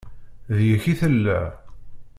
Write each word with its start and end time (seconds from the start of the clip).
Deg-k 0.57 0.85
i 0.91 0.93
tella. 0.99 1.39